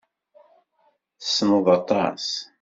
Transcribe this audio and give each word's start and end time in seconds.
Tessneḍ 1.19 1.65
aṭas. 1.77 2.25